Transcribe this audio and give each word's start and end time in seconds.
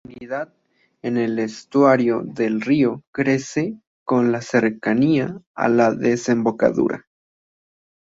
La 0.03 0.09
salinidad 0.09 0.51
en 1.03 1.17
el 1.17 1.37
estuario 1.37 2.23
del 2.23 2.61
río 2.61 3.03
crece 3.13 3.79
con 4.03 4.31
la 4.31 4.41
cercanía 4.41 5.39
a 5.53 5.69
la 5.69 5.91
desembocadura. 5.93 7.05